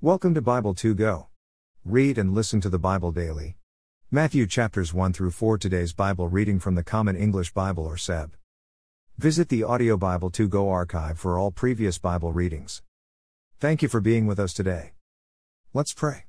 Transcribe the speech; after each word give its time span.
Welcome 0.00 0.32
to 0.34 0.40
Bible 0.40 0.74
2 0.74 0.94
Go. 0.94 1.26
Read 1.84 2.18
and 2.18 2.32
listen 2.32 2.60
to 2.60 2.68
the 2.68 2.78
Bible 2.78 3.10
daily. 3.10 3.56
Matthew 4.12 4.46
chapters 4.46 4.94
1 4.94 5.12
through 5.12 5.32
4 5.32 5.58
today's 5.58 5.92
Bible 5.92 6.28
reading 6.28 6.60
from 6.60 6.76
the 6.76 6.84
Common 6.84 7.16
English 7.16 7.52
Bible 7.52 7.84
or 7.84 7.96
CEB. 7.96 8.30
Visit 9.16 9.48
the 9.48 9.64
Audio 9.64 9.96
Bible 9.96 10.30
2 10.30 10.46
Go 10.46 10.70
archive 10.70 11.18
for 11.18 11.36
all 11.36 11.50
previous 11.50 11.98
Bible 11.98 12.32
readings. 12.32 12.80
Thank 13.58 13.82
you 13.82 13.88
for 13.88 14.00
being 14.00 14.28
with 14.28 14.38
us 14.38 14.52
today. 14.52 14.92
Let's 15.74 15.92
pray. 15.92 16.26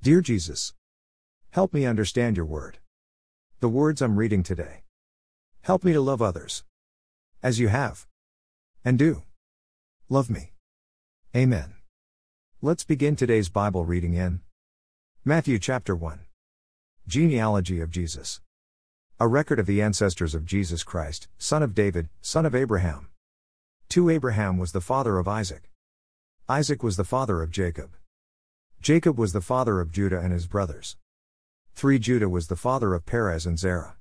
Dear 0.00 0.20
Jesus, 0.20 0.72
help 1.50 1.74
me 1.74 1.86
understand 1.86 2.36
your 2.36 2.46
word. 2.46 2.78
The 3.58 3.68
words 3.68 4.02
I'm 4.02 4.16
reading 4.16 4.44
today. 4.44 4.84
Help 5.62 5.82
me 5.82 5.92
to 5.94 6.00
love 6.00 6.22
others. 6.22 6.62
As 7.42 7.58
you 7.58 7.66
have. 7.66 8.06
And 8.84 8.96
do. 8.96 9.24
Love 10.08 10.30
me. 10.30 10.52
Amen. 11.34 11.74
Let's 12.64 12.82
begin 12.82 13.14
today's 13.14 13.50
Bible 13.50 13.84
reading 13.84 14.14
in 14.14 14.40
Matthew 15.22 15.58
chapter 15.58 15.94
1. 15.94 16.20
Genealogy 17.06 17.82
of 17.82 17.90
Jesus. 17.90 18.40
A 19.20 19.28
record 19.28 19.58
of 19.58 19.66
the 19.66 19.82
ancestors 19.82 20.34
of 20.34 20.46
Jesus 20.46 20.82
Christ, 20.82 21.28
son 21.36 21.62
of 21.62 21.74
David, 21.74 22.08
son 22.22 22.46
of 22.46 22.54
Abraham. 22.54 23.10
2 23.90 24.08
Abraham 24.08 24.56
was 24.56 24.72
the 24.72 24.80
father 24.80 25.18
of 25.18 25.28
Isaac. 25.28 25.70
Isaac 26.48 26.82
was 26.82 26.96
the 26.96 27.04
father 27.04 27.42
of 27.42 27.50
Jacob. 27.50 27.98
Jacob 28.80 29.18
was 29.18 29.34
the 29.34 29.42
father 29.42 29.78
of 29.78 29.92
Judah 29.92 30.20
and 30.20 30.32
his 30.32 30.46
brothers. 30.46 30.96
3 31.74 31.98
Judah 31.98 32.30
was 32.30 32.46
the 32.46 32.56
father 32.56 32.94
of 32.94 33.04
Perez 33.04 33.44
and 33.44 33.58
Zerah. 33.58 33.96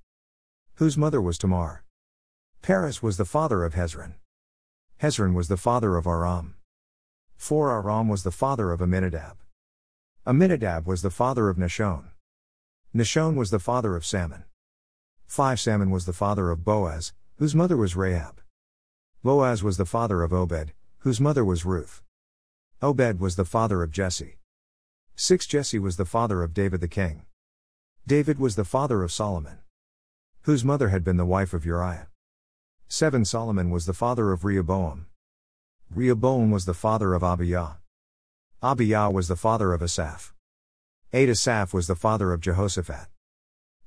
Whose 0.76 0.98
mother 0.98 1.22
was 1.22 1.38
Tamar. 1.38 1.84
Perez 2.62 3.04
was 3.04 3.18
the 3.18 3.26
father 3.26 3.66
of 3.66 3.73
Hezron. 3.73 4.14
Hezron 5.02 5.34
was 5.34 5.50
the 5.50 5.58
father 5.58 5.98
of 5.98 6.08
Aram. 6.08 6.56
4 7.44 7.72
Aram 7.72 8.08
was 8.08 8.24
the 8.24 8.32
father 8.32 8.72
of 8.72 8.82
Amminadab. 8.82 9.36
Amminadab 10.26 10.88
was 10.88 11.02
the 11.02 11.10
father 11.10 11.50
of 11.50 11.58
Nahshon. 11.58 12.06
Nahshon 12.95 13.36
was 13.36 13.52
the 13.52 13.59
father 13.59 13.98
of 13.98 14.06
Salmon. 14.06 14.45
5 15.28 15.59
Salmon 15.59 15.92
was 15.92 16.06
the 16.06 16.14
father 16.14 16.52
of 16.52 16.64
Boaz, 16.64 17.12
whose 17.40 17.54
mother 17.54 17.76
was 17.76 17.98
Rahab. 17.98 18.40
Boaz 19.23 19.62
was 19.62 19.76
the 19.76 19.86
father 19.86 20.23
of 20.23 20.32
Obed, 20.32 20.72
whose 21.00 21.20
mother 21.20 21.44
was 21.44 21.66
Ruth. 21.66 22.02
Obed 22.82 23.20
was 23.20 23.36
the 23.36 23.44
father 23.44 23.84
of 23.84 23.92
Jesse. 23.92 24.38
6 25.17 25.45
Jesse 25.45 25.80
was 25.80 25.98
the 25.98 26.06
father 26.06 26.44
of 26.44 26.54
David 26.54 26.80
the 26.80 26.88
king. 26.88 27.26
David 28.08 28.39
was 28.39 28.56
the 28.56 28.64
father 28.64 29.04
of 29.04 29.12
Solomon, 29.12 29.58
whose 30.44 30.64
mother 30.64 30.88
had 30.88 31.04
been 31.04 31.17
the 31.17 31.26
wife 31.26 31.54
of 31.54 31.66
Uriah. 31.66 32.08
7 32.88 33.26
Solomon 33.26 33.70
was 33.70 33.86
the 33.86 33.94
father 33.94 34.32
of 34.32 34.45
Rehoboam. 34.45 35.08
Rehoboam 35.95 36.49
was 36.49 36.66
the 36.66 36.73
father 36.73 37.13
of 37.13 37.22
Abijah. 37.22 37.77
Abijah 38.63 39.11
was 39.11 39.27
the 39.27 39.36
father 39.36 39.73
of 39.73 39.83
Asaph. 39.83 40.33
8 41.13 41.30
Asaph 41.30 41.72
was 41.72 41.86
the 41.86 41.95
father 41.95 42.33
of 42.33 42.41
Jehoshaphat. 42.41 43.09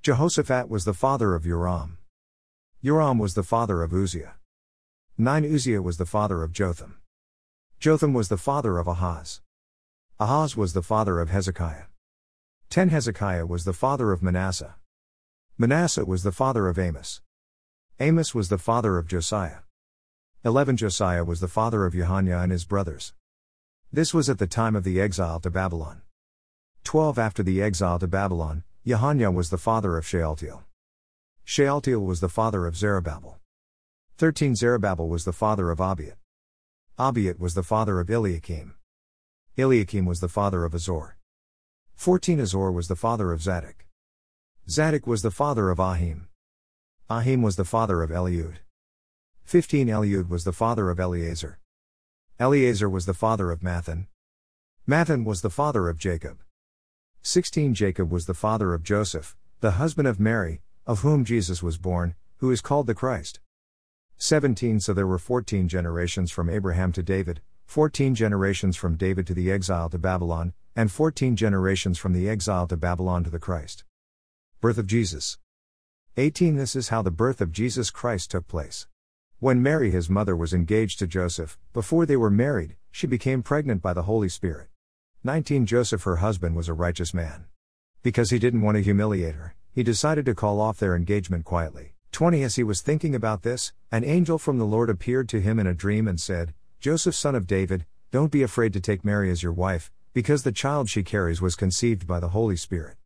Jehoshaphat 0.03 0.69
was 0.69 0.85
the 0.85 0.95
father 0.95 1.35
of 1.35 1.43
Joram. 1.43 1.99
Joram 2.85 3.19
was 3.19 3.35
the 3.35 3.43
father 3.43 3.83
of 3.83 3.93
Uzziah. 3.93 4.35
9 5.19 5.53
Uzziah 5.53 5.83
was 5.83 5.97
the 5.97 6.07
father 6.07 6.45
of 6.45 6.53
Jotham. 6.53 7.01
Jotham 7.81 8.15
was 8.15 8.29
the 8.29 8.37
father 8.37 8.79
of 8.79 8.87
Ahaz. 8.87 9.41
Ahaz 10.21 10.57
was 10.57 10.75
the 10.75 10.85
father 10.85 11.19
of 11.19 11.31
Hezekiah. 11.31 11.87
10 12.71 12.91
Hezekiah 12.91 13.47
was 13.47 13.65
the 13.65 13.73
father 13.73 14.13
of 14.13 14.23
Manasseh. 14.23 14.77
Manasseh 15.59 16.05
was 16.05 16.23
the 16.23 16.31
father 16.31 16.69
of 16.69 16.79
Amos. 16.79 17.21
Amos 17.99 18.33
was 18.33 18.49
the 18.49 18.59
father 18.59 18.97
of 18.97 19.09
Josiah. 19.09 19.66
11 20.47 20.77
Josiah 20.77 21.25
was 21.25 21.41
the 21.41 21.49
father 21.49 21.85
of 21.85 21.93
Jeconiah 21.93 22.39
and 22.39 22.53
his 22.53 22.65
brothers. 22.65 23.15
This 23.93 24.15
was 24.15 24.31
at 24.31 24.39
the 24.39 24.47
time 24.47 24.77
of 24.77 24.85
the 24.85 25.01
exile 25.01 25.41
to 25.41 25.51
Babylon. 25.51 26.03
12 26.85 27.19
After 27.19 27.43
the 27.43 27.61
exile 27.61 27.99
to 27.99 28.07
Babylon, 28.07 28.63
Jeconiah 28.87 29.33
was 29.33 29.51
the 29.51 29.59
father 29.59 29.99
of 29.99 30.07
Shealtiel. 30.07 30.63
Shealtiel 31.43 31.99
was 31.99 32.21
the 32.21 32.29
father 32.29 32.65
of 32.65 32.77
Zerubbabel. 32.77 33.41
13 34.19 34.55
Zerubbabel 34.55 35.09
was 35.09 35.25
the 35.25 35.33
father 35.33 35.73
of 35.73 35.81
Abiud. 35.81 36.15
Abiud 36.97 37.41
was 37.41 37.55
the 37.55 37.65
father 37.65 37.99
of 37.99 38.09
Eliakim. 38.09 38.77
Eliakim 39.59 40.07
was 40.07 40.21
the 40.21 40.29
father 40.29 40.65
of 40.65 40.75
Azor. 40.75 41.17
14 41.97 42.39
Azor 42.39 42.71
was 42.71 42.87
the 42.87 42.95
father 42.95 43.33
of 43.33 43.43
Zadok. 43.43 43.85
Zadok 44.71 45.09
was 45.09 45.23
the 45.23 45.33
father 45.33 45.71
of 45.71 45.79
Ahim. 45.79 46.29
Ahim 47.11 47.43
was 47.43 47.57
the 47.57 47.65
father 47.65 48.01
of 48.05 48.11
Eliud. 48.11 48.59
15 49.47 49.87
Eliud 49.87 50.29
was 50.29 50.43
the 50.43 50.53
father 50.53 50.91
of 50.91 50.99
Eleazar. 50.99 51.61
Eleazar 52.41 52.91
was 52.91 53.07
the 53.07 53.15
father 53.15 53.53
of 53.53 53.61
Matthan. 53.61 54.09
Matthan 54.89 55.25
was 55.25 55.41
the 55.41 55.51
father 55.51 55.89
of 55.89 55.99
Jacob. 55.99 56.39
16 57.23 57.73
Jacob 57.73 58.11
was 58.11 58.27
the 58.27 58.35
father 58.35 58.75
of 58.75 58.83
Joseph, 58.83 59.37
the 59.61 59.79
husband 59.83 60.09
of 60.09 60.19
Mary, 60.19 60.63
of 60.85 61.03
whom 61.03 61.25
Jesus 61.25 61.63
was 61.63 61.79
born, 61.79 62.17
who 62.39 62.51
is 62.51 62.61
called 62.61 62.89
the 62.89 62.95
Christ. 62.95 63.39
17 64.17 64.81
So 64.81 64.93
there 64.93 65.07
were 65.07 65.17
14 65.17 65.69
generations 65.69 66.33
from 66.33 66.51
Abraham 66.51 66.91
to 66.91 67.03
David, 67.05 67.41
14 67.67 68.17
generations 68.17 68.77
from 68.77 68.97
David 68.97 69.29
to 69.29 69.35
the 69.35 69.53
exile 69.53 69.89
to 69.91 69.99
Babylon, 69.99 70.55
and 70.75 70.91
14 70.91 71.37
generations 71.37 71.99
from 71.99 72.15
the 72.15 72.29
exile 72.29 72.67
to 72.67 72.77
Babylon 72.77 73.23
to 73.23 73.31
the 73.31 73.39
Christ. 73.39 73.85
Birth 74.61 74.79
of 74.79 74.89
Jesus. 74.89 75.39
18 76.17 76.57
This 76.57 76.75
is 76.75 76.89
how 76.89 77.01
the 77.01 77.13
birth 77.13 77.41
of 77.41 77.53
Jesus 77.53 77.91
Christ 77.91 78.33
took 78.33 78.49
place. 78.49 78.89
When 79.39 79.63
Mary, 79.63 79.91
his 79.91 80.09
mother, 80.09 80.35
was 80.35 80.55
engaged 80.55 80.99
to 80.99 81.07
Joseph, 81.07 81.59
before 81.75 82.07
they 82.07 82.17
were 82.17 82.31
married, 82.31 82.77
she 82.91 83.07
became 83.07 83.43
pregnant 83.43 83.83
by 83.83 83.93
the 83.93 84.05
Holy 84.05 84.31
Spirit. 84.31 84.69
19 85.25 85.67
Joseph, 85.67 86.05
her 86.05 86.17
husband, 86.17 86.57
was 86.57 86.71
a 86.71 86.73
righteous 86.73 87.13
man. 87.13 87.45
Because 88.03 88.31
he 88.31 88.39
didn't 88.39 88.63
want 88.63 88.79
to 88.79 88.83
humiliate 88.83 89.35
her, 89.35 89.55
he 89.71 89.83
decided 89.83 90.25
to 90.25 90.35
call 90.35 90.59
off 90.59 90.79
their 90.79 90.97
engagement 90.97 91.45
quietly. 91.45 91.93
20 92.13 92.43
As 92.43 92.57
he 92.57 92.63
was 92.63 92.81
thinking 92.81 93.15
about 93.15 93.43
this, 93.43 93.75
an 93.93 94.05
angel 94.05 94.39
from 94.39 94.57
the 94.57 94.65
Lord 94.65 94.89
appeared 94.89 95.29
to 95.29 95.41
him 95.43 95.59
in 95.59 95.67
a 95.67 95.75
dream 95.75 96.09
and 96.09 96.19
said, 96.19 96.55
Joseph, 96.81 97.15
son 97.15 97.35
of 97.35 97.47
David, 97.47 97.85
don't 98.11 98.33
be 98.33 98.43
afraid 98.43 98.73
to 98.73 98.81
take 98.81 99.05
Mary 99.05 99.31
as 99.31 99.43
your 99.43 99.53
wife, 99.53 99.93
because 100.15 100.45
the 100.45 100.51
child 100.51 100.89
she 100.89 101.03
carries 101.03 101.43
was 101.43 101.57
conceived 101.57 102.07
by 102.07 102.21
the 102.21 102.31
Holy 102.31 102.57
Spirit. 102.57 102.97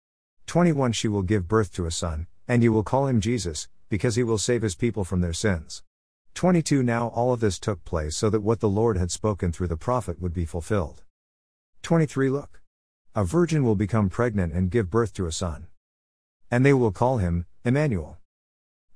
21 0.46 0.92
She 0.92 1.08
will 1.08 1.22
give 1.22 1.48
birth 1.48 1.72
to 1.72 1.86
a 1.86 1.90
son, 1.90 2.28
and 2.46 2.62
you 2.62 2.72
will 2.72 2.84
call 2.84 3.08
him 3.08 3.20
Jesus, 3.20 3.66
because 3.88 4.14
he 4.14 4.22
will 4.22 4.38
save 4.38 4.62
his 4.62 4.76
people 4.76 5.02
from 5.02 5.22
their 5.22 5.32
sins. 5.32 5.82
22 6.34 6.82
Now 6.82 7.08
all 7.08 7.32
of 7.32 7.40
this 7.40 7.58
took 7.58 7.84
place 7.84 8.16
so 8.16 8.30
that 8.30 8.40
what 8.40 8.60
the 8.60 8.68
Lord 8.68 8.96
had 8.96 9.10
spoken 9.10 9.52
through 9.52 9.68
the 9.68 9.76
prophet 9.76 10.20
would 10.20 10.32
be 10.32 10.44
fulfilled. 10.44 11.02
23 11.82 12.30
Look. 12.30 12.60
A 13.14 13.24
virgin 13.24 13.64
will 13.64 13.74
become 13.74 14.08
pregnant 14.08 14.52
and 14.52 14.70
give 14.70 14.90
birth 14.90 15.12
to 15.14 15.26
a 15.26 15.32
son. 15.32 15.66
And 16.50 16.64
they 16.64 16.72
will 16.72 16.92
call 16.92 17.18
him, 17.18 17.46
Emmanuel. 17.64 18.18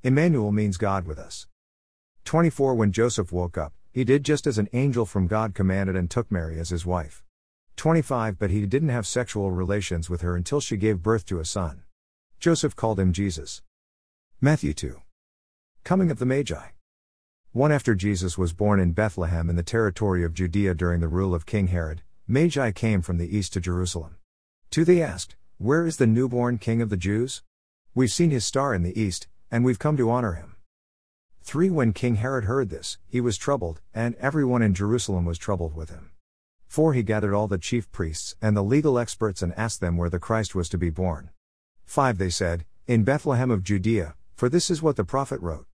Emmanuel 0.02 0.52
means 0.52 0.76
God 0.76 1.06
with 1.06 1.18
us. 1.18 1.46
24 2.24 2.74
When 2.74 2.92
Joseph 2.92 3.32
woke 3.32 3.58
up, 3.58 3.72
he 3.92 4.04
did 4.04 4.24
just 4.24 4.46
as 4.46 4.58
an 4.58 4.68
angel 4.72 5.06
from 5.06 5.26
God 5.26 5.54
commanded 5.54 5.96
and 5.96 6.10
took 6.10 6.30
Mary 6.30 6.58
as 6.58 6.70
his 6.70 6.86
wife. 6.86 7.22
25 7.76 8.38
But 8.38 8.50
he 8.50 8.66
didn't 8.66 8.88
have 8.90 9.06
sexual 9.06 9.50
relations 9.50 10.08
with 10.08 10.20
her 10.22 10.36
until 10.36 10.60
she 10.60 10.76
gave 10.76 11.02
birth 11.02 11.26
to 11.26 11.40
a 11.40 11.44
son. 11.44 11.82
Joseph 12.38 12.76
called 12.76 13.00
him 13.00 13.12
Jesus. 13.12 13.62
Matthew 14.40 14.74
2. 14.74 15.00
Coming 15.82 16.10
of 16.10 16.18
the 16.18 16.26
Magi. 16.26 16.68
One 17.54 17.70
after 17.70 17.94
Jesus 17.94 18.36
was 18.36 18.52
born 18.52 18.80
in 18.80 18.90
Bethlehem 18.90 19.48
in 19.48 19.54
the 19.54 19.62
territory 19.62 20.24
of 20.24 20.34
Judea 20.34 20.74
during 20.74 20.98
the 20.98 21.06
rule 21.06 21.36
of 21.36 21.46
King 21.46 21.68
Herod, 21.68 22.02
Magi 22.26 22.72
came 22.72 23.00
from 23.00 23.16
the 23.16 23.36
east 23.36 23.52
to 23.52 23.60
Jerusalem. 23.60 24.16
To 24.72 24.84
they 24.84 25.00
asked, 25.00 25.36
Where 25.58 25.86
is 25.86 25.98
the 25.98 26.06
newborn 26.08 26.58
King 26.58 26.82
of 26.82 26.90
the 26.90 26.96
Jews? 26.96 27.44
We've 27.94 28.10
seen 28.10 28.32
his 28.32 28.44
star 28.44 28.74
in 28.74 28.82
the 28.82 29.00
east, 29.00 29.28
and 29.52 29.64
we've 29.64 29.78
come 29.78 29.96
to 29.98 30.10
honor 30.10 30.32
him. 30.32 30.56
3 31.44 31.70
When 31.70 31.92
King 31.92 32.16
Herod 32.16 32.46
heard 32.46 32.70
this, 32.70 32.98
he 33.06 33.20
was 33.20 33.38
troubled, 33.38 33.80
and 33.94 34.16
everyone 34.16 34.62
in 34.62 34.74
Jerusalem 34.74 35.24
was 35.24 35.38
troubled 35.38 35.76
with 35.76 35.90
him. 35.90 36.10
4 36.66 36.92
He 36.92 37.04
gathered 37.04 37.34
all 37.34 37.46
the 37.46 37.56
chief 37.56 37.88
priests 37.92 38.34
and 38.42 38.56
the 38.56 38.64
legal 38.64 38.98
experts 38.98 39.42
and 39.42 39.54
asked 39.56 39.80
them 39.80 39.96
where 39.96 40.10
the 40.10 40.18
Christ 40.18 40.56
was 40.56 40.68
to 40.70 40.76
be 40.76 40.90
born. 40.90 41.30
5 41.84 42.18
They 42.18 42.30
said, 42.30 42.64
In 42.88 43.04
Bethlehem 43.04 43.52
of 43.52 43.62
Judea, 43.62 44.16
for 44.34 44.48
this 44.48 44.70
is 44.70 44.82
what 44.82 44.96
the 44.96 45.04
prophet 45.04 45.40
wrote. 45.40 45.68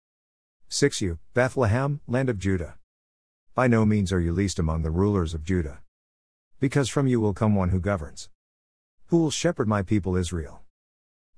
6 0.70 1.00
You, 1.00 1.18
Bethlehem, 1.32 2.02
land 2.06 2.28
of 2.28 2.38
Judah. 2.38 2.76
By 3.54 3.68
no 3.68 3.86
means 3.86 4.12
are 4.12 4.20
you 4.20 4.34
least 4.34 4.58
among 4.58 4.82
the 4.82 4.90
rulers 4.90 5.32
of 5.32 5.42
Judah. 5.42 5.80
Because 6.60 6.90
from 6.90 7.06
you 7.06 7.22
will 7.22 7.32
come 7.32 7.54
one 7.54 7.70
who 7.70 7.80
governs. 7.80 8.28
Who 9.06 9.16
will 9.16 9.30
shepherd 9.30 9.66
my 9.66 9.80
people 9.80 10.14
Israel. 10.14 10.60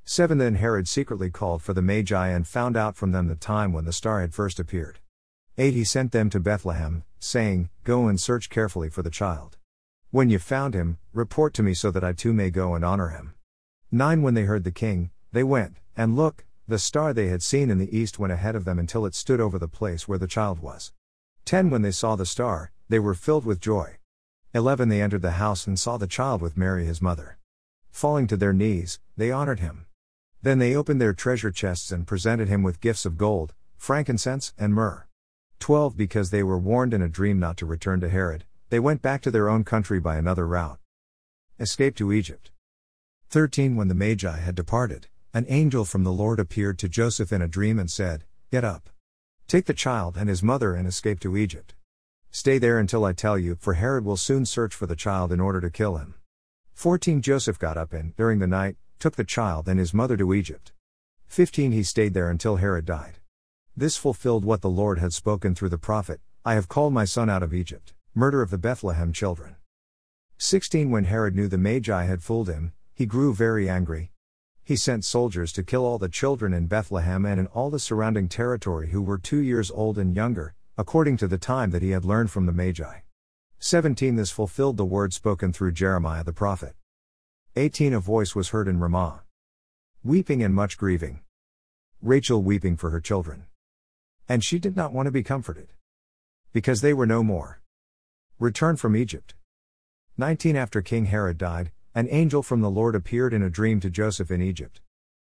7 0.02 0.38
Then 0.38 0.56
Herod 0.56 0.88
secretly 0.88 1.30
called 1.30 1.62
for 1.62 1.72
the 1.72 1.80
Magi 1.80 2.26
and 2.26 2.44
found 2.44 2.76
out 2.76 2.96
from 2.96 3.12
them 3.12 3.28
the 3.28 3.36
time 3.36 3.72
when 3.72 3.84
the 3.84 3.92
star 3.92 4.20
had 4.20 4.34
first 4.34 4.58
appeared. 4.58 4.98
8 5.56 5.74
He 5.74 5.84
sent 5.84 6.10
them 6.10 6.28
to 6.30 6.40
Bethlehem, 6.40 7.04
saying, 7.20 7.70
Go 7.84 8.08
and 8.08 8.20
search 8.20 8.50
carefully 8.50 8.88
for 8.88 9.02
the 9.02 9.10
child. 9.10 9.58
When 10.10 10.28
you 10.28 10.40
found 10.40 10.74
him, 10.74 10.98
report 11.12 11.54
to 11.54 11.62
me 11.62 11.74
so 11.74 11.92
that 11.92 12.02
I 12.02 12.14
too 12.14 12.32
may 12.32 12.50
go 12.50 12.74
and 12.74 12.84
honor 12.84 13.10
him. 13.10 13.34
9 13.92 14.22
When 14.22 14.34
they 14.34 14.42
heard 14.42 14.64
the 14.64 14.72
king, 14.72 15.12
they 15.30 15.44
went, 15.44 15.76
and 15.96 16.16
look, 16.16 16.46
the 16.70 16.78
star 16.78 17.12
they 17.12 17.26
had 17.26 17.42
seen 17.42 17.68
in 17.68 17.78
the 17.78 17.96
east 17.96 18.20
went 18.20 18.32
ahead 18.32 18.54
of 18.54 18.64
them 18.64 18.78
until 18.78 19.04
it 19.04 19.14
stood 19.14 19.40
over 19.40 19.58
the 19.58 19.66
place 19.66 20.06
where 20.06 20.18
the 20.18 20.28
child 20.28 20.60
was. 20.60 20.92
10 21.44 21.68
When 21.68 21.82
they 21.82 21.90
saw 21.90 22.14
the 22.14 22.24
star, 22.24 22.70
they 22.88 23.00
were 23.00 23.14
filled 23.14 23.44
with 23.44 23.60
joy. 23.60 23.96
11 24.54 24.88
They 24.88 25.02
entered 25.02 25.22
the 25.22 25.32
house 25.32 25.66
and 25.66 25.78
saw 25.78 25.96
the 25.96 26.06
child 26.06 26.40
with 26.40 26.56
Mary 26.56 26.86
his 26.86 27.02
mother. 27.02 27.38
Falling 27.90 28.28
to 28.28 28.36
their 28.36 28.52
knees, 28.52 29.00
they 29.16 29.32
honored 29.32 29.58
him. 29.58 29.86
Then 30.42 30.60
they 30.60 30.76
opened 30.76 31.00
their 31.00 31.12
treasure 31.12 31.50
chests 31.50 31.90
and 31.90 32.06
presented 32.06 32.48
him 32.48 32.62
with 32.62 32.80
gifts 32.80 33.04
of 33.04 33.18
gold, 33.18 33.52
frankincense, 33.76 34.54
and 34.56 34.72
myrrh. 34.72 35.06
12 35.58 35.96
Because 35.96 36.30
they 36.30 36.44
were 36.44 36.58
warned 36.58 36.94
in 36.94 37.02
a 37.02 37.08
dream 37.08 37.40
not 37.40 37.56
to 37.56 37.66
return 37.66 38.00
to 38.00 38.08
Herod, 38.08 38.44
they 38.68 38.78
went 38.78 39.02
back 39.02 39.22
to 39.22 39.32
their 39.32 39.48
own 39.48 39.64
country 39.64 39.98
by 39.98 40.16
another 40.16 40.46
route. 40.46 40.78
Escape 41.58 41.96
to 41.96 42.12
Egypt. 42.12 42.52
13 43.28 43.74
When 43.74 43.88
the 43.88 43.94
Magi 43.94 44.38
had 44.38 44.54
departed, 44.54 45.08
an 45.32 45.46
angel 45.48 45.84
from 45.84 46.02
the 46.02 46.10
Lord 46.10 46.40
appeared 46.40 46.76
to 46.80 46.88
Joseph 46.88 47.32
in 47.32 47.40
a 47.40 47.46
dream 47.46 47.78
and 47.78 47.88
said, 47.88 48.24
Get 48.50 48.64
up. 48.64 48.90
Take 49.46 49.66
the 49.66 49.74
child 49.74 50.16
and 50.16 50.28
his 50.28 50.42
mother 50.42 50.74
and 50.74 50.88
escape 50.88 51.20
to 51.20 51.36
Egypt. 51.36 51.74
Stay 52.32 52.58
there 52.58 52.78
until 52.78 53.04
I 53.04 53.12
tell 53.12 53.38
you, 53.38 53.56
for 53.60 53.74
Herod 53.74 54.04
will 54.04 54.16
soon 54.16 54.44
search 54.44 54.74
for 54.74 54.86
the 54.86 54.96
child 54.96 55.30
in 55.30 55.40
order 55.40 55.60
to 55.60 55.70
kill 55.70 55.98
him. 55.98 56.14
14 56.74 57.22
Joseph 57.22 57.58
got 57.60 57.76
up 57.76 57.92
and, 57.92 58.16
during 58.16 58.40
the 58.40 58.48
night, 58.48 58.76
took 58.98 59.14
the 59.14 59.24
child 59.24 59.68
and 59.68 59.78
his 59.78 59.94
mother 59.94 60.16
to 60.16 60.34
Egypt. 60.34 60.72
15 61.28 61.70
He 61.70 61.84
stayed 61.84 62.12
there 62.12 62.28
until 62.28 62.56
Herod 62.56 62.84
died. 62.84 63.18
This 63.76 63.96
fulfilled 63.96 64.44
what 64.44 64.62
the 64.62 64.68
Lord 64.68 64.98
had 64.98 65.12
spoken 65.12 65.54
through 65.54 65.68
the 65.68 65.78
prophet 65.78 66.20
I 66.44 66.54
have 66.54 66.68
called 66.68 66.92
my 66.92 67.04
son 67.04 67.30
out 67.30 67.42
of 67.44 67.54
Egypt. 67.54 67.92
Murder 68.14 68.42
of 68.42 68.50
the 68.50 68.58
Bethlehem 68.58 69.12
children. 69.12 69.54
16 70.38 70.90
When 70.90 71.04
Herod 71.04 71.36
knew 71.36 71.46
the 71.46 71.58
Magi 71.58 72.04
had 72.04 72.22
fooled 72.22 72.48
him, 72.48 72.72
he 72.94 73.06
grew 73.06 73.32
very 73.32 73.68
angry. 73.68 74.10
He 74.70 74.76
sent 74.76 75.04
soldiers 75.04 75.50
to 75.54 75.64
kill 75.64 75.84
all 75.84 75.98
the 75.98 76.08
children 76.08 76.54
in 76.54 76.68
Bethlehem 76.68 77.26
and 77.26 77.40
in 77.40 77.48
all 77.48 77.70
the 77.70 77.80
surrounding 77.80 78.28
territory 78.28 78.90
who 78.90 79.02
were 79.02 79.18
two 79.18 79.40
years 79.40 79.68
old 79.68 79.98
and 79.98 80.14
younger, 80.14 80.54
according 80.78 81.16
to 81.16 81.26
the 81.26 81.38
time 81.38 81.72
that 81.72 81.82
he 81.82 81.90
had 81.90 82.04
learned 82.04 82.30
from 82.30 82.46
the 82.46 82.52
Magi. 82.52 83.00
17 83.58 84.14
This 84.14 84.30
fulfilled 84.30 84.76
the 84.76 84.84
word 84.84 85.12
spoken 85.12 85.52
through 85.52 85.72
Jeremiah 85.72 86.22
the 86.22 86.32
prophet. 86.32 86.76
18 87.56 87.94
A 87.94 87.98
voice 87.98 88.36
was 88.36 88.50
heard 88.50 88.68
in 88.68 88.78
Ramah. 88.78 89.24
Weeping 90.04 90.40
and 90.40 90.54
much 90.54 90.78
grieving. 90.78 91.22
Rachel 92.00 92.40
weeping 92.40 92.76
for 92.76 92.90
her 92.90 93.00
children. 93.00 93.46
And 94.28 94.44
she 94.44 94.60
did 94.60 94.76
not 94.76 94.92
want 94.92 95.06
to 95.06 95.10
be 95.10 95.24
comforted. 95.24 95.72
Because 96.52 96.80
they 96.80 96.94
were 96.94 97.06
no 97.06 97.24
more. 97.24 97.60
Return 98.38 98.76
from 98.76 98.94
Egypt. 98.94 99.34
19 100.16 100.54
After 100.54 100.80
King 100.80 101.06
Herod 101.06 101.38
died, 101.38 101.72
an 101.94 102.06
angel 102.10 102.42
from 102.42 102.60
the 102.60 102.70
Lord 102.70 102.94
appeared 102.94 103.34
in 103.34 103.42
a 103.42 103.50
dream 103.50 103.80
to 103.80 103.90
Joseph 103.90 104.30
in 104.30 104.40
Egypt. 104.40 104.80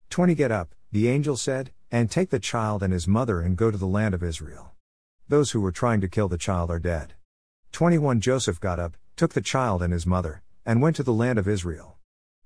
20 0.09 0.33
Get 0.33 0.51
up, 0.51 0.73
the 0.91 1.07
angel 1.07 1.37
said, 1.37 1.71
and 1.91 2.09
take 2.09 2.31
the 2.31 2.39
child 2.39 2.81
and 2.81 2.91
his 2.91 3.07
mother 3.07 3.39
and 3.39 3.55
go 3.55 3.69
to 3.69 3.77
the 3.77 3.85
land 3.85 4.15
of 4.15 4.23
Israel. 4.23 4.71
Those 5.27 5.51
who 5.51 5.61
were 5.61 5.71
trying 5.71 6.01
to 6.01 6.07
kill 6.07 6.27
the 6.27 6.39
child 6.39 6.71
are 6.71 6.79
dead. 6.79 7.13
21 7.71 8.19
Joseph 8.19 8.59
got 8.59 8.79
up, 8.79 8.97
took 9.15 9.33
the 9.33 9.41
child 9.41 9.83
and 9.83 9.93
his 9.93 10.07
mother, 10.07 10.41
and 10.65 10.81
went 10.81 10.95
to 10.95 11.03
the 11.03 11.13
land 11.13 11.37
of 11.37 11.47
Israel. 11.47 11.97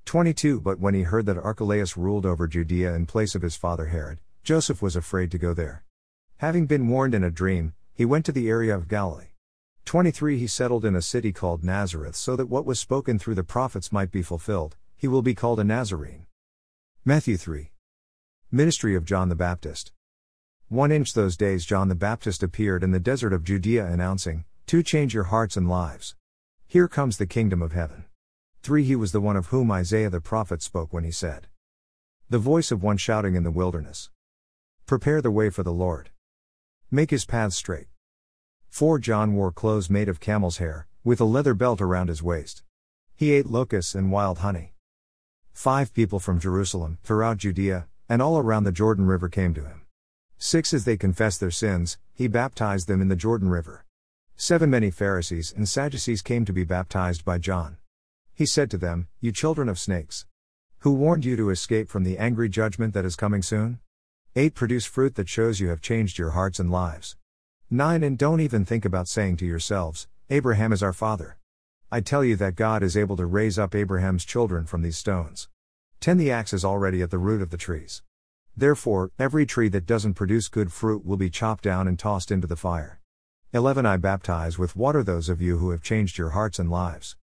22 0.03 0.59
But 0.59 0.79
when 0.79 0.93
he 0.93 1.03
heard 1.03 1.25
that 1.25 1.37
Archelaus 1.37 1.95
ruled 1.95 2.25
over 2.25 2.47
Judea 2.47 2.93
in 2.95 3.05
place 3.05 3.35
of 3.35 3.41
his 3.41 3.55
father 3.55 3.85
Herod, 3.85 4.19
Joseph 4.43 4.81
was 4.81 4.97
afraid 4.97 5.31
to 5.31 5.37
go 5.37 5.53
there. 5.53 5.85
Having 6.37 6.65
been 6.65 6.89
warned 6.89 7.15
in 7.15 7.23
a 7.23 7.31
dream, 7.31 7.73
he 7.93 8.03
went 8.03 8.25
to 8.25 8.31
the 8.33 8.49
area 8.49 8.75
of 8.75 8.87
Galilee. 8.89 9.28
23 9.89 10.37
He 10.37 10.45
settled 10.45 10.85
in 10.85 10.95
a 10.95 11.01
city 11.01 11.33
called 11.33 11.63
Nazareth 11.63 12.15
so 12.15 12.35
that 12.35 12.45
what 12.45 12.63
was 12.63 12.79
spoken 12.79 13.17
through 13.17 13.33
the 13.33 13.43
prophets 13.43 13.91
might 13.91 14.11
be 14.11 14.21
fulfilled, 14.21 14.77
he 14.95 15.07
will 15.07 15.23
be 15.23 15.33
called 15.33 15.59
a 15.59 15.63
Nazarene. 15.63 16.27
Matthew 17.03 17.37
3. 17.37 17.71
Ministry 18.51 18.93
of 18.93 19.03
John 19.03 19.29
the 19.29 19.35
Baptist. 19.35 19.91
One 20.67 20.91
inch 20.91 21.15
those 21.15 21.35
days 21.35 21.65
John 21.65 21.87
the 21.87 21.95
Baptist 21.95 22.43
appeared 22.43 22.83
in 22.83 22.91
the 22.91 22.99
desert 22.99 23.33
of 23.33 23.43
Judea 23.43 23.87
announcing, 23.87 24.45
To 24.67 24.83
change 24.83 25.15
your 25.15 25.23
hearts 25.23 25.57
and 25.57 25.67
lives. 25.67 26.15
Here 26.67 26.87
comes 26.87 27.17
the 27.17 27.25
kingdom 27.25 27.63
of 27.63 27.71
heaven. 27.71 28.05
3 28.61 28.83
He 28.83 28.95
was 28.95 29.11
the 29.11 29.19
one 29.19 29.37
of 29.37 29.47
whom 29.47 29.71
Isaiah 29.71 30.11
the 30.11 30.21
prophet 30.21 30.61
spoke 30.61 30.93
when 30.93 31.03
he 31.03 31.09
said, 31.09 31.47
The 32.29 32.37
voice 32.37 32.69
of 32.69 32.83
one 32.83 32.97
shouting 32.97 33.33
in 33.33 33.41
the 33.41 33.49
wilderness. 33.49 34.11
Prepare 34.85 35.23
the 35.23 35.31
way 35.31 35.49
for 35.49 35.63
the 35.63 35.73
Lord. 35.73 36.11
Make 36.91 37.09
his 37.09 37.25
paths 37.25 37.55
straight. 37.55 37.87
4 38.69 38.99
John 38.99 39.33
wore 39.33 39.51
clothes 39.51 39.89
made 39.89 40.07
of 40.07 40.19
camel's 40.19 40.57
hair, 40.57 40.87
with 41.03 41.19
a 41.19 41.25
leather 41.25 41.53
belt 41.53 41.81
around 41.81 42.07
his 42.07 42.23
waist. 42.23 42.63
He 43.15 43.33
ate 43.33 43.47
locusts 43.47 43.95
and 43.95 44.11
wild 44.11 44.39
honey. 44.39 44.73
5 45.53 45.93
People 45.93 46.19
from 46.19 46.39
Jerusalem, 46.39 46.99
throughout 47.03 47.37
Judea, 47.37 47.87
and 48.07 48.21
all 48.21 48.37
around 48.37 48.63
the 48.63 48.71
Jordan 48.71 49.05
River 49.05 49.27
came 49.27 49.53
to 49.55 49.65
him. 49.65 49.81
6 50.37 50.73
As 50.73 50.85
they 50.85 50.95
confessed 50.95 51.39
their 51.39 51.51
sins, 51.51 51.97
he 52.13 52.27
baptized 52.27 52.87
them 52.87 53.01
in 53.01 53.09
the 53.09 53.15
Jordan 53.15 53.49
River. 53.49 53.85
7 54.37 54.69
Many 54.69 54.89
Pharisees 54.89 55.53
and 55.53 55.67
Sadducees 55.67 56.21
came 56.21 56.45
to 56.45 56.53
be 56.53 56.63
baptized 56.63 57.25
by 57.25 57.39
John. 57.39 57.77
He 58.33 58.45
said 58.45 58.71
to 58.71 58.77
them, 58.77 59.09
You 59.19 59.33
children 59.33 59.67
of 59.67 59.77
snakes! 59.77 60.25
Who 60.79 60.93
warned 60.93 61.25
you 61.25 61.35
to 61.35 61.49
escape 61.49 61.89
from 61.89 62.05
the 62.05 62.17
angry 62.17 62.47
judgment 62.47 62.93
that 62.93 63.03
is 63.03 63.17
coming 63.17 63.41
soon? 63.41 63.79
8 64.37 64.55
Produce 64.55 64.85
fruit 64.85 65.15
that 65.15 65.27
shows 65.27 65.59
you 65.59 65.67
have 65.67 65.81
changed 65.81 66.17
your 66.17 66.29
hearts 66.29 66.57
and 66.57 66.71
lives. 66.71 67.17
9 67.71 68.01
And 68.01 68.17
don't 68.17 68.41
even 68.41 68.65
think 68.65 68.83
about 68.83 69.07
saying 69.07 69.37
to 69.37 69.45
yourselves, 69.45 70.07
Abraham 70.31 70.73
is 70.73 70.81
our 70.81 70.91
father. 70.91 71.37
I 71.91 72.01
tell 72.01 72.23
you 72.23 72.35
that 72.37 72.55
God 72.55 72.81
is 72.81 72.97
able 72.97 73.15
to 73.17 73.27
raise 73.27 73.59
up 73.59 73.75
Abraham's 73.75 74.25
children 74.25 74.65
from 74.65 74.81
these 74.81 74.97
stones. 74.97 75.49
10 75.99 76.17
The 76.17 76.31
axe 76.31 76.51
is 76.51 76.65
already 76.65 77.03
at 77.03 77.11
the 77.11 77.19
root 77.19 77.43
of 77.43 77.51
the 77.51 77.57
trees. 77.57 78.01
Therefore, 78.57 79.11
every 79.19 79.45
tree 79.45 79.69
that 79.69 79.85
doesn't 79.85 80.15
produce 80.15 80.47
good 80.47 80.73
fruit 80.73 81.05
will 81.05 81.15
be 81.15 81.29
chopped 81.29 81.63
down 81.63 81.87
and 81.87 81.99
tossed 81.99 82.31
into 82.31 82.47
the 82.47 82.55
fire. 82.55 83.01
11 83.53 83.85
I 83.85 83.97
baptize 83.97 84.57
with 84.57 84.75
water 84.75 85.03
those 85.03 85.29
of 85.29 85.39
you 85.39 85.59
who 85.59 85.69
have 85.69 85.83
changed 85.83 86.17
your 86.17 86.29
hearts 86.29 86.57
and 86.57 86.71
lives. 86.71 87.17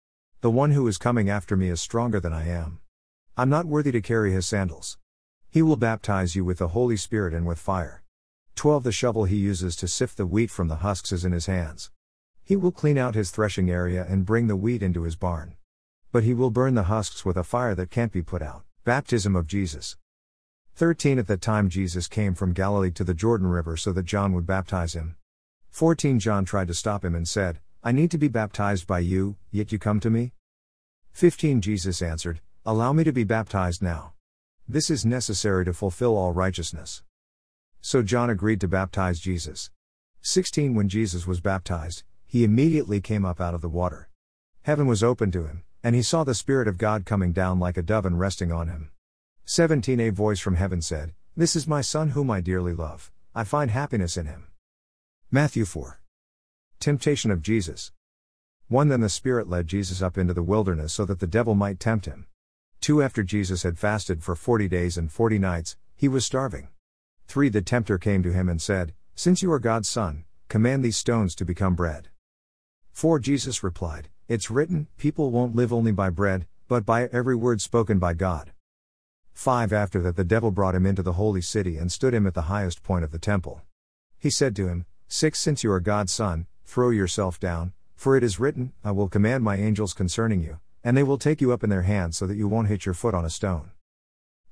The 0.40 0.50
one 0.50 0.72
who 0.72 0.88
is 0.88 0.98
coming 0.98 1.30
after 1.30 1.56
me 1.56 1.68
is 1.68 1.80
stronger 1.80 2.18
than 2.18 2.32
I 2.32 2.48
am. 2.48 2.80
I'm 3.36 3.48
not 3.48 3.66
worthy 3.66 3.92
to 3.92 4.00
carry 4.00 4.32
his 4.32 4.48
sandals. 4.48 4.98
He 5.50 5.62
will 5.62 5.76
baptize 5.76 6.34
you 6.34 6.44
with 6.44 6.58
the 6.58 6.68
Holy 6.68 6.96
Spirit 6.96 7.32
and 7.32 7.46
with 7.46 7.60
fire. 7.60 8.01
12 8.54 8.84
The 8.84 8.92
shovel 8.92 9.24
he 9.24 9.36
uses 9.36 9.74
to 9.76 9.88
sift 9.88 10.16
the 10.16 10.26
wheat 10.26 10.50
from 10.50 10.68
the 10.68 10.76
husks 10.76 11.12
is 11.12 11.24
in 11.24 11.32
his 11.32 11.46
hands. 11.46 11.90
He 12.44 12.56
will 12.56 12.72
clean 12.72 12.98
out 12.98 13.14
his 13.14 13.30
threshing 13.30 13.70
area 13.70 14.06
and 14.08 14.26
bring 14.26 14.46
the 14.46 14.56
wheat 14.56 14.82
into 14.82 15.02
his 15.02 15.16
barn. 15.16 15.54
But 16.12 16.24
he 16.24 16.34
will 16.34 16.50
burn 16.50 16.74
the 16.74 16.84
husks 16.84 17.24
with 17.24 17.36
a 17.36 17.44
fire 17.44 17.74
that 17.74 17.90
can't 17.90 18.12
be 18.12 18.22
put 18.22 18.42
out. 18.42 18.64
Baptism 18.84 19.34
of 19.34 19.46
Jesus. 19.46 19.96
13 20.74 21.18
At 21.18 21.26
that 21.28 21.40
time 21.40 21.68
Jesus 21.68 22.08
came 22.08 22.34
from 22.34 22.52
Galilee 22.52 22.90
to 22.92 23.04
the 23.04 23.14
Jordan 23.14 23.46
River 23.46 23.76
so 23.76 23.92
that 23.92 24.04
John 24.04 24.32
would 24.32 24.46
baptize 24.46 24.94
him. 24.94 25.16
14 25.70 26.18
John 26.18 26.44
tried 26.44 26.68
to 26.68 26.74
stop 26.74 27.04
him 27.04 27.14
and 27.14 27.26
said, 27.26 27.60
I 27.82 27.92
need 27.92 28.10
to 28.12 28.18
be 28.18 28.28
baptized 28.28 28.86
by 28.86 29.00
you, 29.00 29.36
yet 29.50 29.72
you 29.72 29.78
come 29.78 30.00
to 30.00 30.10
me? 30.10 30.32
15 31.12 31.60
Jesus 31.60 32.02
answered, 32.02 32.40
Allow 32.64 32.92
me 32.92 33.04
to 33.04 33.12
be 33.12 33.24
baptized 33.24 33.82
now. 33.82 34.12
This 34.68 34.90
is 34.90 35.04
necessary 35.04 35.64
to 35.64 35.72
fulfill 35.72 36.16
all 36.16 36.32
righteousness. 36.32 37.02
So 37.84 38.00
John 38.00 38.30
agreed 38.30 38.60
to 38.60 38.68
baptize 38.68 39.18
Jesus. 39.18 39.68
16 40.20 40.76
When 40.76 40.88
Jesus 40.88 41.26
was 41.26 41.40
baptized, 41.40 42.04
he 42.24 42.44
immediately 42.44 43.00
came 43.00 43.24
up 43.24 43.40
out 43.40 43.54
of 43.54 43.60
the 43.60 43.68
water. 43.68 44.08
Heaven 44.62 44.86
was 44.86 45.02
opened 45.02 45.32
to 45.32 45.46
him, 45.46 45.64
and 45.82 45.96
he 45.96 46.02
saw 46.02 46.22
the 46.22 46.32
Spirit 46.32 46.68
of 46.68 46.78
God 46.78 47.04
coming 47.04 47.32
down 47.32 47.58
like 47.58 47.76
a 47.76 47.82
dove 47.82 48.06
and 48.06 48.20
resting 48.20 48.52
on 48.52 48.68
him. 48.68 48.92
17 49.46 49.98
A 49.98 50.10
voice 50.10 50.38
from 50.38 50.54
heaven 50.54 50.80
said, 50.80 51.12
This 51.36 51.56
is 51.56 51.66
my 51.66 51.80
Son 51.80 52.10
whom 52.10 52.30
I 52.30 52.40
dearly 52.40 52.72
love, 52.72 53.10
I 53.34 53.42
find 53.42 53.68
happiness 53.68 54.16
in 54.16 54.26
him. 54.26 54.46
Matthew 55.32 55.64
4. 55.64 56.00
Temptation 56.78 57.32
of 57.32 57.42
Jesus. 57.42 57.90
1 58.68 58.90
Then 58.90 59.00
the 59.00 59.08
Spirit 59.08 59.50
led 59.50 59.66
Jesus 59.66 60.00
up 60.00 60.16
into 60.16 60.32
the 60.32 60.42
wilderness 60.44 60.92
so 60.92 61.04
that 61.04 61.18
the 61.18 61.26
devil 61.26 61.56
might 61.56 61.80
tempt 61.80 62.06
him. 62.06 62.28
2 62.80 63.02
After 63.02 63.24
Jesus 63.24 63.64
had 63.64 63.76
fasted 63.76 64.22
for 64.22 64.36
forty 64.36 64.68
days 64.68 64.96
and 64.96 65.10
forty 65.10 65.40
nights, 65.40 65.76
he 65.96 66.06
was 66.06 66.24
starving. 66.24 66.68
3 67.32 67.48
The 67.48 67.62
tempter 67.62 67.96
came 67.96 68.22
to 68.22 68.30
him 68.30 68.46
and 68.46 68.60
said, 68.60 68.92
Since 69.14 69.40
you 69.40 69.50
are 69.52 69.58
God's 69.58 69.88
Son, 69.88 70.24
command 70.48 70.84
these 70.84 70.98
stones 70.98 71.34
to 71.36 71.46
become 71.46 71.74
bread. 71.74 72.10
4 72.92 73.18
Jesus 73.20 73.62
replied, 73.62 74.10
It's 74.28 74.50
written, 74.50 74.88
People 74.98 75.30
won't 75.30 75.56
live 75.56 75.72
only 75.72 75.92
by 75.92 76.10
bread, 76.10 76.46
but 76.68 76.84
by 76.84 77.06
every 77.06 77.34
word 77.34 77.62
spoken 77.62 77.98
by 77.98 78.12
God. 78.12 78.52
5 79.32 79.72
After 79.72 80.02
that, 80.02 80.16
the 80.16 80.24
devil 80.24 80.50
brought 80.50 80.74
him 80.74 80.84
into 80.84 81.02
the 81.02 81.14
holy 81.14 81.40
city 81.40 81.78
and 81.78 81.90
stood 81.90 82.12
him 82.12 82.26
at 82.26 82.34
the 82.34 82.50
highest 82.52 82.82
point 82.82 83.02
of 83.02 83.12
the 83.12 83.18
temple. 83.18 83.62
He 84.18 84.28
said 84.28 84.54
to 84.56 84.68
him, 84.68 84.84
6 85.08 85.38
Since 85.38 85.64
you 85.64 85.72
are 85.72 85.80
God's 85.80 86.12
son, 86.12 86.44
throw 86.66 86.90
yourself 86.90 87.40
down, 87.40 87.72
for 87.96 88.14
it 88.14 88.22
is 88.22 88.40
written, 88.40 88.74
I 88.84 88.90
will 88.90 89.08
command 89.08 89.42
my 89.42 89.56
angels 89.56 89.94
concerning 89.94 90.42
you, 90.42 90.60
and 90.84 90.98
they 90.98 91.02
will 91.02 91.16
take 91.16 91.40
you 91.40 91.50
up 91.50 91.64
in 91.64 91.70
their 91.70 91.88
hands 91.88 92.18
so 92.18 92.26
that 92.26 92.36
you 92.36 92.46
won't 92.46 92.68
hit 92.68 92.84
your 92.84 92.94
foot 92.94 93.14
on 93.14 93.24
a 93.24 93.30
stone. 93.30 93.70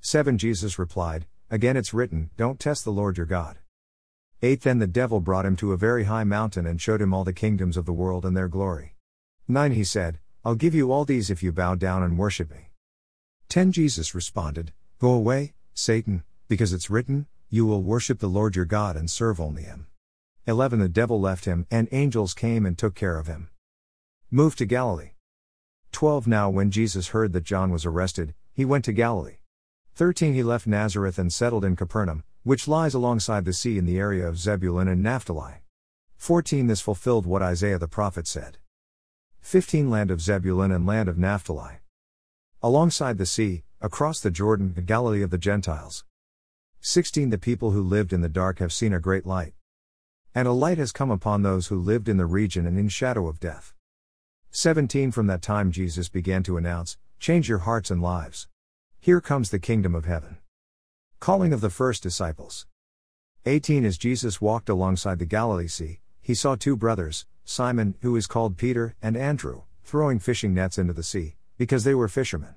7 0.00 0.38
Jesus 0.38 0.78
replied, 0.78 1.26
Again 1.52 1.76
it's 1.76 1.92
written, 1.92 2.30
Don't 2.36 2.60
test 2.60 2.84
the 2.84 2.92
Lord 2.92 3.16
your 3.16 3.26
God. 3.26 3.58
8 4.40 4.60
Then 4.60 4.78
the 4.78 4.86
devil 4.86 5.18
brought 5.18 5.44
him 5.44 5.56
to 5.56 5.72
a 5.72 5.76
very 5.76 6.04
high 6.04 6.22
mountain 6.22 6.64
and 6.64 6.80
showed 6.80 7.02
him 7.02 7.12
all 7.12 7.24
the 7.24 7.32
kingdoms 7.32 7.76
of 7.76 7.86
the 7.86 7.92
world 7.92 8.24
and 8.24 8.36
their 8.36 8.46
glory. 8.46 8.94
9 9.48 9.72
He 9.72 9.82
said, 9.82 10.20
I'll 10.44 10.54
give 10.54 10.76
you 10.76 10.92
all 10.92 11.04
these 11.04 11.28
if 11.28 11.42
you 11.42 11.50
bow 11.50 11.74
down 11.74 12.04
and 12.04 12.16
worship 12.16 12.52
me. 12.52 12.70
10 13.48 13.72
Jesus 13.72 14.14
responded, 14.14 14.72
Go 15.00 15.12
away, 15.12 15.54
Satan, 15.74 16.22
because 16.46 16.72
it's 16.72 16.88
written, 16.88 17.26
You 17.48 17.66
will 17.66 17.82
worship 17.82 18.20
the 18.20 18.28
Lord 18.28 18.54
your 18.54 18.64
God 18.64 18.94
and 18.94 19.10
serve 19.10 19.40
only 19.40 19.64
him. 19.64 19.88
11 20.46 20.78
The 20.78 20.88
devil 20.88 21.20
left 21.20 21.46
him, 21.46 21.66
and 21.68 21.88
angels 21.90 22.32
came 22.32 22.64
and 22.64 22.78
took 22.78 22.94
care 22.94 23.18
of 23.18 23.26
him. 23.26 23.50
Move 24.30 24.54
to 24.54 24.66
Galilee. 24.66 25.14
12 25.90 26.28
Now, 26.28 26.48
when 26.48 26.70
Jesus 26.70 27.08
heard 27.08 27.32
that 27.32 27.42
John 27.42 27.72
was 27.72 27.84
arrested, 27.84 28.34
he 28.54 28.64
went 28.64 28.84
to 28.84 28.92
Galilee. 28.92 29.39
13 29.94 30.34
He 30.34 30.42
left 30.42 30.66
Nazareth 30.66 31.18
and 31.18 31.32
settled 31.32 31.64
in 31.64 31.76
Capernaum, 31.76 32.24
which 32.42 32.66
lies 32.68 32.94
alongside 32.94 33.44
the 33.44 33.52
sea 33.52 33.76
in 33.76 33.84
the 33.84 33.98
area 33.98 34.26
of 34.26 34.38
Zebulun 34.38 34.88
and 34.88 35.02
Naphtali. 35.02 35.62
14 36.16 36.66
This 36.66 36.80
fulfilled 36.80 37.26
what 37.26 37.42
Isaiah 37.42 37.78
the 37.78 37.88
prophet 37.88 38.26
said. 38.26 38.58
15 39.40 39.90
Land 39.90 40.10
of 40.10 40.20
Zebulun 40.20 40.70
and 40.70 40.86
land 40.86 41.08
of 41.08 41.18
Naphtali. 41.18 41.80
Alongside 42.62 43.18
the 43.18 43.26
sea, 43.26 43.64
across 43.80 44.20
the 44.20 44.30
Jordan, 44.30 44.74
the 44.74 44.82
Galilee 44.82 45.22
of 45.22 45.30
the 45.30 45.38
Gentiles. 45.38 46.04
16 46.80 47.30
The 47.30 47.38
people 47.38 47.72
who 47.72 47.82
lived 47.82 48.12
in 48.12 48.20
the 48.20 48.28
dark 48.28 48.58
have 48.58 48.72
seen 48.72 48.92
a 48.92 49.00
great 49.00 49.26
light. 49.26 49.54
And 50.34 50.46
a 50.46 50.52
light 50.52 50.78
has 50.78 50.92
come 50.92 51.10
upon 51.10 51.42
those 51.42 51.66
who 51.66 51.78
lived 51.78 52.08
in 52.08 52.16
the 52.16 52.26
region 52.26 52.66
and 52.66 52.78
in 52.78 52.88
shadow 52.88 53.26
of 53.26 53.40
death. 53.40 53.74
17 54.50 55.10
From 55.10 55.26
that 55.26 55.42
time 55.42 55.70
Jesus 55.70 56.08
began 56.08 56.42
to 56.44 56.56
announce, 56.56 56.96
Change 57.18 57.48
your 57.48 57.58
hearts 57.58 57.90
and 57.90 58.00
lives. 58.00 58.48
Here 59.02 59.22
comes 59.22 59.48
the 59.48 59.58
kingdom 59.58 59.94
of 59.94 60.04
heaven. 60.04 60.36
Calling 61.20 61.54
of 61.54 61.62
the 61.62 61.70
first 61.70 62.02
disciples. 62.02 62.66
18 63.46 63.86
As 63.86 63.96
Jesus 63.96 64.42
walked 64.42 64.68
alongside 64.68 65.18
the 65.18 65.24
Galilee 65.24 65.68
Sea, 65.68 66.00
he 66.20 66.34
saw 66.34 66.54
two 66.54 66.76
brothers, 66.76 67.24
Simon, 67.42 67.94
who 68.02 68.14
is 68.14 68.26
called 68.26 68.58
Peter, 68.58 68.94
and 69.00 69.16
Andrew, 69.16 69.62
throwing 69.84 70.18
fishing 70.18 70.52
nets 70.52 70.76
into 70.76 70.92
the 70.92 71.02
sea, 71.02 71.36
because 71.56 71.84
they 71.84 71.94
were 71.94 72.08
fishermen. 72.08 72.56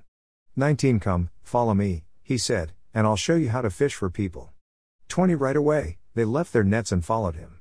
19 0.54 1.00
Come, 1.00 1.30
follow 1.42 1.72
me, 1.72 2.04
he 2.22 2.36
said, 2.36 2.72
and 2.92 3.06
I'll 3.06 3.16
show 3.16 3.36
you 3.36 3.48
how 3.48 3.62
to 3.62 3.70
fish 3.70 3.94
for 3.94 4.10
people. 4.10 4.52
20 5.08 5.34
Right 5.34 5.56
away, 5.56 5.96
they 6.14 6.26
left 6.26 6.52
their 6.52 6.62
nets 6.62 6.92
and 6.92 7.02
followed 7.02 7.36
him. 7.36 7.60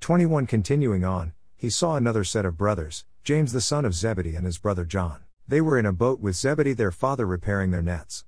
21 0.00 0.46
Continuing 0.46 1.02
on, 1.02 1.32
he 1.56 1.70
saw 1.70 1.96
another 1.96 2.24
set 2.24 2.44
of 2.44 2.58
brothers, 2.58 3.06
James 3.24 3.54
the 3.54 3.62
son 3.62 3.86
of 3.86 3.94
Zebedee 3.94 4.36
and 4.36 4.44
his 4.44 4.58
brother 4.58 4.84
John. 4.84 5.22
They 5.48 5.62
were 5.62 5.78
in 5.78 5.86
a 5.86 5.94
boat 5.94 6.20
with 6.20 6.36
Zebedee 6.36 6.74
their 6.74 6.90
father 6.90 7.26
repairing 7.26 7.70
their 7.70 7.80
nets. 7.80 8.26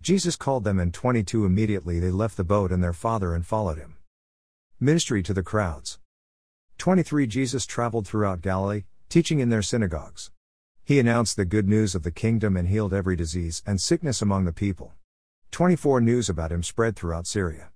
Jesus 0.00 0.36
called 0.36 0.62
them 0.62 0.78
and 0.78 0.94
22 0.94 1.44
immediately 1.44 1.98
they 1.98 2.12
left 2.12 2.36
the 2.36 2.44
boat 2.44 2.70
and 2.70 2.80
their 2.80 2.92
father 2.92 3.34
and 3.34 3.44
followed 3.44 3.76
him. 3.76 3.96
Ministry 4.78 5.20
to 5.24 5.34
the 5.34 5.42
crowds. 5.42 5.98
23 6.78 7.26
Jesus 7.26 7.66
traveled 7.66 8.06
throughout 8.06 8.40
Galilee, 8.40 8.84
teaching 9.08 9.40
in 9.40 9.48
their 9.48 9.62
synagogues. 9.62 10.30
He 10.84 11.00
announced 11.00 11.34
the 11.34 11.44
good 11.44 11.68
news 11.68 11.96
of 11.96 12.04
the 12.04 12.12
kingdom 12.12 12.56
and 12.56 12.68
healed 12.68 12.94
every 12.94 13.16
disease 13.16 13.64
and 13.66 13.80
sickness 13.80 14.22
among 14.22 14.44
the 14.44 14.52
people. 14.52 14.92
24 15.50 16.00
News 16.00 16.28
about 16.28 16.52
him 16.52 16.62
spread 16.62 16.94
throughout 16.94 17.26
Syria. 17.26 17.70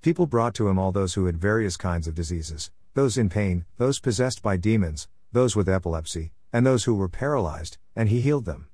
People 0.00 0.24
brought 0.24 0.54
to 0.54 0.68
him 0.68 0.78
all 0.78 0.90
those 0.90 1.12
who 1.12 1.26
had 1.26 1.36
various 1.36 1.76
kinds 1.76 2.08
of 2.08 2.14
diseases, 2.14 2.70
those 2.94 3.18
in 3.18 3.28
pain, 3.28 3.66
those 3.76 4.00
possessed 4.00 4.42
by 4.42 4.56
demons, 4.56 5.06
those 5.32 5.54
with 5.54 5.68
epilepsy, 5.68 6.32
and 6.52 6.66
those 6.66 6.84
who 6.84 6.94
were 6.94 7.08
paralyzed, 7.08 7.78
and 7.94 8.08
he 8.08 8.20
healed 8.20 8.44
them. 8.44 8.68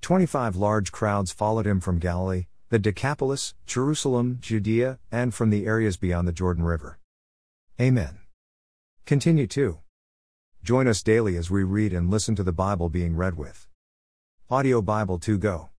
25 0.00 0.56
Large 0.56 0.92
crowds 0.92 1.32
followed 1.32 1.66
him 1.66 1.80
from 1.80 1.98
Galilee, 1.98 2.46
the 2.68 2.78
Decapolis, 2.78 3.54
Jerusalem, 3.66 4.38
Judea, 4.40 4.98
and 5.10 5.32
from 5.32 5.50
the 5.50 5.66
areas 5.66 5.96
beyond 5.96 6.26
the 6.28 6.32
Jordan 6.32 6.64
River. 6.64 6.98
Amen. 7.80 8.18
Continue 9.06 9.46
to 9.48 9.78
join 10.62 10.88
us 10.88 11.02
daily 11.02 11.36
as 11.36 11.50
we 11.50 11.62
read 11.62 11.92
and 11.92 12.10
listen 12.10 12.34
to 12.36 12.42
the 12.42 12.52
Bible 12.52 12.88
being 12.88 13.16
read 13.16 13.36
with 13.36 13.66
Audio 14.50 14.82
Bible 14.82 15.18
to 15.20 15.38
go. 15.38 15.70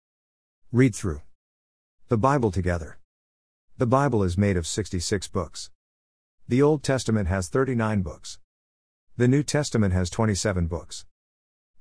Read 0.71 0.95
through 0.95 1.21
the 2.07 2.17
Bible 2.17 2.51
together. 2.51 2.97
The 3.77 3.87
Bible 3.87 4.23
is 4.23 4.37
made 4.37 4.57
of 4.57 4.65
66 4.65 5.27
books. 5.27 5.69
The 6.47 6.61
Old 6.61 6.83
Testament 6.83 7.27
has 7.27 7.49
39 7.49 8.03
books. 8.03 8.39
The 9.17 9.27
New 9.27 9.43
Testament 9.43 9.93
has 9.93 10.09
27 10.09 10.67
books. 10.67 11.05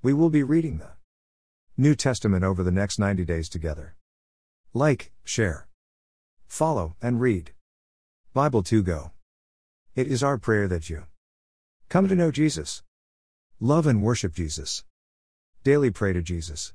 We 0.04 0.12
will 0.12 0.28
be 0.28 0.42
reading 0.42 0.76
the 0.76 0.90
New 1.78 1.94
Testament 1.94 2.44
over 2.44 2.62
the 2.62 2.70
next 2.70 2.98
90 2.98 3.24
days 3.24 3.48
together. 3.48 3.96
Like, 4.74 5.12
share, 5.24 5.66
follow, 6.46 6.94
and 7.00 7.22
read. 7.22 7.52
Bible 8.34 8.62
to 8.64 8.82
go. 8.82 9.12
It 9.94 10.06
is 10.06 10.22
our 10.22 10.36
prayer 10.36 10.68
that 10.68 10.90
you 10.90 11.04
come 11.88 12.06
to 12.06 12.14
know 12.14 12.30
Jesus, 12.30 12.82
love 13.58 13.86
and 13.86 14.02
worship 14.02 14.34
Jesus, 14.34 14.84
daily 15.62 15.90
pray 15.90 16.12
to 16.12 16.20
Jesus, 16.20 16.74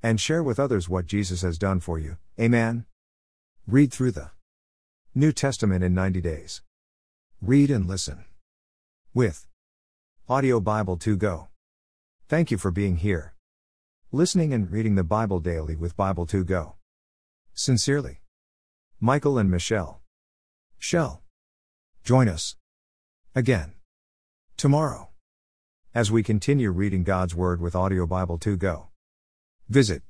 and 0.00 0.20
share 0.20 0.44
with 0.44 0.60
others 0.60 0.88
what 0.88 1.06
Jesus 1.06 1.42
has 1.42 1.58
done 1.58 1.80
for 1.80 1.98
you. 1.98 2.18
Amen. 2.38 2.86
Read 3.66 3.92
through 3.92 4.12
the 4.12 4.30
New 5.12 5.32
Testament 5.32 5.82
in 5.82 5.92
90 5.92 6.20
days. 6.20 6.62
Read 7.42 7.68
and 7.68 7.88
listen. 7.88 8.26
With 9.12 9.44
Audio 10.28 10.60
Bible 10.60 10.96
to 10.98 11.16
go. 11.16 11.48
Thank 12.26 12.50
you 12.50 12.56
for 12.56 12.70
being 12.70 12.96
here. 12.96 13.34
Listening 14.10 14.54
and 14.54 14.70
reading 14.70 14.94
the 14.94 15.04
Bible 15.04 15.40
daily 15.40 15.76
with 15.76 15.94
Bible 15.94 16.24
to 16.26 16.42
go. 16.42 16.76
Sincerely. 17.52 18.22
Michael 18.98 19.36
and 19.36 19.50
Michelle. 19.50 20.00
Shell. 20.78 21.22
Join 22.02 22.26
us. 22.28 22.56
Again. 23.34 23.74
Tomorrow. 24.56 25.10
As 25.94 26.10
we 26.10 26.22
continue 26.22 26.70
reading 26.70 27.04
God's 27.04 27.34
Word 27.34 27.60
with 27.60 27.76
Audio 27.76 28.06
Bible 28.06 28.38
to 28.38 28.56
go. 28.56 28.88
Visit 29.68 30.02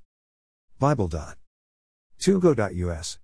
Bible.togo.us 0.78 3.18